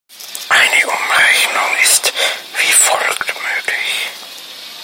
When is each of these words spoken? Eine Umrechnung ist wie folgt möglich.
Eine 0.49 0.83
Umrechnung 0.87 1.77
ist 1.83 2.11
wie 2.57 2.71
folgt 2.71 3.27
möglich. 3.35 4.09